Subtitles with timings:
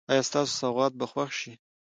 [0.11, 1.53] ایا ستاسو سوغات به خوښ شي؟